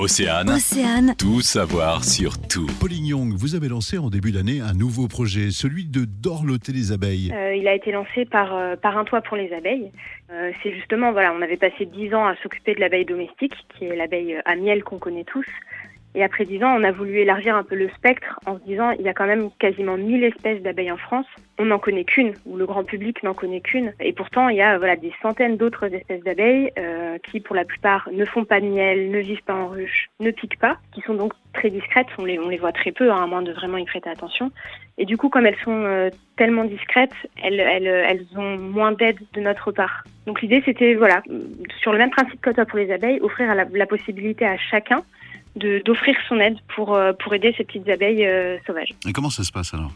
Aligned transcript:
Océane, 0.00 0.48
Océane, 0.50 1.14
tout 1.18 1.40
savoir 1.40 2.04
sur 2.04 2.38
tout. 2.38 2.68
Pauline 2.80 3.04
Young, 3.04 3.32
vous 3.36 3.56
avez 3.56 3.66
lancé 3.68 3.98
en 3.98 4.10
début 4.10 4.30
d'année 4.30 4.60
un 4.60 4.72
nouveau 4.72 5.08
projet, 5.08 5.50
celui 5.50 5.86
de 5.86 6.04
dorloter 6.04 6.70
les 6.70 6.92
abeilles. 6.92 7.32
Euh, 7.34 7.56
il 7.56 7.66
a 7.66 7.74
été 7.74 7.90
lancé 7.90 8.24
par, 8.24 8.54
euh, 8.54 8.76
par 8.76 8.96
un 8.96 9.04
toit 9.04 9.22
pour 9.22 9.36
les 9.36 9.52
abeilles. 9.52 9.90
Euh, 10.30 10.52
c'est 10.62 10.72
justement, 10.72 11.10
voilà, 11.10 11.34
on 11.36 11.42
avait 11.42 11.56
passé 11.56 11.84
dix 11.84 12.14
ans 12.14 12.28
à 12.28 12.36
s'occuper 12.36 12.76
de 12.76 12.80
l'abeille 12.80 13.06
domestique, 13.06 13.54
qui 13.76 13.86
est 13.86 13.96
l'abeille 13.96 14.36
à 14.44 14.54
miel 14.54 14.84
qu'on 14.84 15.00
connaît 15.00 15.24
tous. 15.24 15.46
Et 16.18 16.24
après 16.24 16.44
dix 16.44 16.64
ans, 16.64 16.74
on 16.76 16.82
a 16.82 16.90
voulu 16.90 17.20
élargir 17.20 17.54
un 17.54 17.62
peu 17.62 17.76
le 17.76 17.88
spectre 17.90 18.40
en 18.44 18.58
se 18.58 18.64
disant, 18.64 18.90
il 18.90 19.02
y 19.02 19.08
a 19.08 19.14
quand 19.14 19.28
même 19.28 19.50
quasiment 19.60 19.96
1000 19.96 20.24
espèces 20.24 20.60
d'abeilles 20.62 20.90
en 20.90 20.96
France. 20.96 21.26
On 21.60 21.66
n'en 21.66 21.78
connaît 21.78 22.02
qu'une, 22.02 22.34
ou 22.44 22.56
le 22.56 22.66
grand 22.66 22.82
public 22.82 23.22
n'en 23.22 23.34
connaît 23.34 23.60
qu'une. 23.60 23.92
Et 24.00 24.12
pourtant, 24.12 24.48
il 24.48 24.56
y 24.56 24.60
a 24.60 24.78
voilà, 24.78 24.96
des 24.96 25.12
centaines 25.22 25.56
d'autres 25.56 25.84
espèces 25.94 26.24
d'abeilles 26.24 26.72
euh, 26.76 27.18
qui, 27.30 27.38
pour 27.38 27.54
la 27.54 27.64
plupart, 27.64 28.08
ne 28.12 28.24
font 28.24 28.44
pas 28.44 28.60
de 28.60 28.66
miel, 28.66 29.12
ne 29.12 29.20
vivent 29.20 29.44
pas 29.44 29.54
en 29.54 29.68
ruche, 29.68 30.08
ne 30.18 30.32
piquent 30.32 30.58
pas, 30.58 30.78
qui 30.92 31.02
sont 31.02 31.14
donc 31.14 31.34
très 31.52 31.70
discrètes. 31.70 32.08
On 32.18 32.24
les, 32.24 32.58
voit 32.58 32.72
très 32.72 32.90
peu, 32.90 33.12
hein, 33.12 33.22
à 33.22 33.26
moins 33.28 33.42
de 33.42 33.52
vraiment 33.52 33.78
y 33.78 33.84
prêter 33.84 34.10
attention. 34.10 34.50
Et 34.98 35.04
du 35.04 35.16
coup, 35.16 35.28
comme 35.28 35.46
elles 35.46 35.58
sont 35.62 35.84
euh, 35.84 36.10
tellement 36.36 36.64
discrètes, 36.64 37.14
elles, 37.44 38.26
ont 38.36 38.58
moins 38.58 38.90
d'aide 38.90 39.18
de 39.34 39.40
notre 39.40 39.70
part. 39.70 40.02
Donc 40.26 40.42
l'idée, 40.42 40.64
c'était, 40.64 40.94
voilà, 40.94 41.22
sur 41.80 41.92
le 41.92 41.98
même 41.98 42.10
principe 42.10 42.40
que 42.40 42.50
toi 42.50 42.64
pour 42.64 42.80
les 42.80 42.90
abeilles, 42.90 43.20
offrir 43.20 43.54
la, 43.54 43.86
possibilité 43.86 44.44
à 44.44 44.56
chacun 44.56 45.04
d'offrir 45.58 46.16
son 46.28 46.38
aide 46.40 46.56
pour, 46.74 46.94
euh, 46.94 47.12
pour 47.12 47.34
aider 47.34 47.54
ces 47.56 47.64
petites 47.64 47.88
abeilles 47.88 48.26
euh, 48.26 48.58
sauvages. 48.66 48.90
Et 49.06 49.12
comment 49.12 49.30
ça 49.30 49.44
se 49.44 49.52
passe 49.52 49.74
alors? 49.74 49.92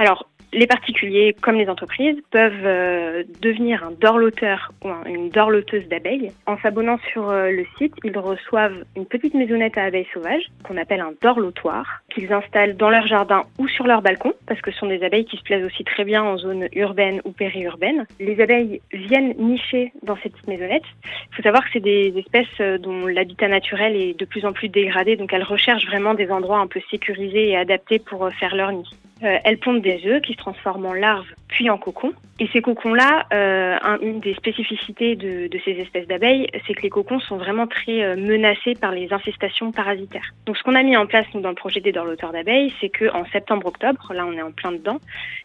Alors, 0.00 0.26
les 0.52 0.66
particuliers 0.66 1.36
comme 1.42 1.56
les 1.56 1.68
entreprises 1.68 2.16
peuvent 2.30 2.64
euh, 2.64 3.22
devenir 3.42 3.84
un 3.84 3.90
dorloteur 4.00 4.72
ou 4.82 4.88
un- 4.88 5.04
une 5.04 5.28
dorloteuse 5.28 5.86
d'abeilles. 5.88 6.32
En 6.46 6.56
s'abonnant 6.58 6.98
sur 7.12 7.28
euh, 7.28 7.50
le 7.50 7.64
site, 7.78 7.92
ils 8.02 8.16
reçoivent 8.18 8.82
une 8.96 9.04
petite 9.04 9.34
maisonnette 9.34 9.76
à 9.76 9.84
abeilles 9.84 10.08
sauvages 10.14 10.42
qu'on 10.64 10.78
appelle 10.78 11.02
un 11.02 11.12
dorlotoir, 11.22 11.84
qu'ils 12.12 12.32
installent 12.32 12.76
dans 12.78 12.88
leur 12.88 13.06
jardin 13.06 13.44
ou 13.58 13.68
sur 13.68 13.86
leur 13.86 14.00
balcon, 14.00 14.32
parce 14.46 14.60
que 14.62 14.72
ce 14.72 14.78
sont 14.78 14.86
des 14.88 15.04
abeilles 15.04 15.26
qui 15.26 15.36
se 15.36 15.42
plaisent 15.42 15.64
aussi 15.66 15.84
très 15.84 16.04
bien 16.04 16.24
en 16.24 16.38
zone 16.38 16.66
urbaine 16.72 17.20
ou 17.26 17.32
périurbaine. 17.32 18.06
Les 18.18 18.40
abeilles 18.40 18.80
viennent 18.92 19.34
nicher 19.38 19.92
dans 20.02 20.16
ces 20.16 20.30
petites 20.30 20.48
maisonnettes. 20.48 20.82
Il 21.30 21.36
faut 21.36 21.42
savoir 21.42 21.62
que 21.62 21.70
c'est 21.74 21.80
des 21.80 22.12
espèces 22.16 22.48
euh, 22.60 22.78
dont 22.78 23.06
l'habitat 23.06 23.48
naturel 23.48 23.94
est 23.96 24.18
de 24.18 24.24
plus 24.24 24.46
en 24.46 24.54
plus 24.54 24.68
dégradé, 24.70 25.16
donc 25.16 25.30
elles 25.34 25.44
recherchent 25.44 25.86
vraiment 25.86 26.14
des 26.14 26.30
endroits 26.32 26.58
un 26.58 26.66
peu 26.66 26.80
sécurisés 26.90 27.50
et 27.50 27.56
adaptés 27.58 27.98
pour 28.00 28.28
faire 28.32 28.56
leur 28.56 28.72
nid. 28.72 28.88
Euh, 29.22 29.36
elles 29.44 29.58
pondent 29.58 29.82
des 29.82 30.00
œufs 30.06 30.22
qui 30.22 30.32
se 30.32 30.38
transforment 30.38 30.86
en 30.86 30.92
larves 30.94 31.26
puis 31.48 31.68
en 31.68 31.76
cocons. 31.76 32.12
Et 32.38 32.46
ces 32.52 32.62
cocons-là, 32.62 33.26
euh, 33.34 33.76
un- 33.82 33.98
une 34.00 34.20
des 34.20 34.32
spécificités 34.34 35.14
de, 35.16 35.48
de 35.48 35.58
ces 35.64 35.72
espèces 35.72 36.06
d'abeilles, 36.06 36.46
c'est 36.66 36.72
que 36.74 36.80
les 36.82 36.88
cocons 36.88 37.20
sont 37.20 37.36
vraiment 37.36 37.66
très 37.66 38.02
euh, 38.02 38.16
menacés 38.16 38.74
par 38.80 38.92
les 38.92 39.12
infestations 39.12 39.72
parasitaires. 39.72 40.32
Donc 40.46 40.56
ce 40.56 40.62
qu'on 40.62 40.74
a 40.74 40.82
mis 40.82 40.96
en 40.96 41.04
place 41.06 41.26
nous, 41.34 41.40
dans 41.42 41.50
le 41.50 41.54
projet 41.54 41.80
des 41.80 41.92
dorloteurs 41.92 42.32
d'abeilles, 42.32 42.72
c'est 42.80 42.88
que 42.88 43.12
en 43.14 43.26
septembre-octobre, 43.26 44.12
là 44.14 44.24
on 44.26 44.32
est 44.32 44.42
en 44.42 44.52
plein 44.52 44.72
dedans, 44.72 44.98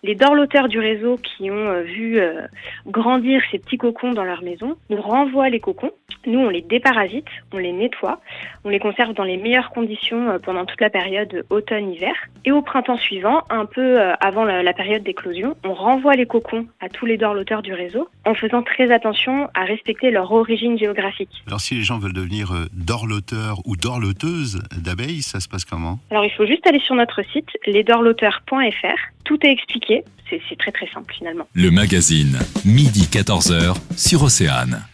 les 0.03 0.15
dorloteurs 0.15 0.69
du 0.69 0.79
réseau 0.79 1.17
qui 1.17 1.51
ont 1.51 1.67
euh, 1.69 1.81
vu 1.81 2.17
euh, 2.19 2.41
grandir 2.87 3.41
ces 3.51 3.59
petits 3.59 3.77
cocons 3.77 4.13
dans 4.13 4.23
leur 4.23 4.41
maison 4.41 4.77
nous 4.89 5.01
renvoient 5.01 5.49
les 5.49 5.59
cocons. 5.59 5.91
Nous, 6.27 6.39
on 6.39 6.49
les 6.49 6.61
déparasite, 6.61 7.27
on 7.53 7.57
les 7.57 7.71
nettoie, 7.73 8.19
on 8.63 8.69
les 8.69 8.79
conserve 8.79 9.13
dans 9.13 9.23
les 9.23 9.37
meilleures 9.37 9.69
conditions 9.71 10.39
pendant 10.43 10.65
toute 10.65 10.81
la 10.81 10.89
période 10.89 11.45
automne-hiver. 11.51 12.15
Et 12.47 12.51
au 12.51 12.61
printemps 12.61 12.97
suivant, 12.97 13.43
un 13.49 13.65
peu 13.65 13.99
euh, 13.99 14.13
avant 14.19 14.43
la, 14.43 14.61
la 14.61 14.73
période 14.73 15.01
d'éclosion, 15.01 15.55
on 15.63 15.73
renvoie 15.73 16.13
les 16.13 16.27
cocons 16.27 16.67
à 16.79 16.89
tous 16.89 17.07
les 17.07 17.17
dorloteurs 17.17 17.63
du 17.63 17.73
réseau 17.73 18.07
en 18.23 18.35
faisant 18.35 18.61
très 18.61 18.91
attention 18.91 19.49
à 19.55 19.63
respecter 19.63 20.11
leur 20.11 20.31
origine 20.31 20.77
géographique. 20.77 21.31
Alors 21.47 21.59
si 21.59 21.73
les 21.73 21.81
gens 21.81 21.97
veulent 21.97 22.13
devenir 22.13 22.51
euh, 22.51 22.66
dorloteurs 22.73 23.59
ou 23.66 23.75
dorloteuses 23.75 24.61
d'abeilles, 24.77 25.23
ça 25.23 25.39
se 25.39 25.49
passe 25.49 25.66
comment? 25.66 25.99
Alors 26.11 26.23
il 26.23 26.31
faut 26.31 26.45
juste 26.45 26.67
aller 26.67 26.79
sur 26.79 26.93
notre 26.93 27.23
site 27.33 27.49
lesdorloteurs.fr. 27.66 28.99
Tout 29.23 29.39
est 29.43 29.51
expliqué. 29.51 30.03
C'est 30.29 30.41
c'est 30.47 30.57
très 30.57 30.71
très 30.71 30.88
simple 30.88 31.13
finalement. 31.13 31.47
Le 31.55 31.71
magazine, 31.71 32.38
midi 32.63 33.07
14h 33.12 33.75
sur 33.97 34.23
Océane. 34.23 34.85